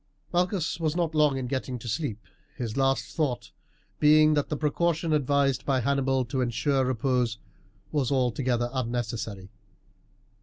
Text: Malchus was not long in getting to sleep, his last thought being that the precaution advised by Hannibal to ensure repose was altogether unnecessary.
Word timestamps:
Malchus 0.33 0.79
was 0.79 0.95
not 0.95 1.13
long 1.13 1.37
in 1.37 1.45
getting 1.45 1.77
to 1.77 1.87
sleep, 1.87 2.25
his 2.55 2.75
last 2.75 3.15
thought 3.15 3.51
being 3.99 4.33
that 4.33 4.49
the 4.49 4.57
precaution 4.57 5.13
advised 5.13 5.63
by 5.63 5.79
Hannibal 5.79 6.25
to 6.25 6.41
ensure 6.41 6.83
repose 6.83 7.37
was 7.91 8.11
altogether 8.11 8.71
unnecessary. 8.73 9.51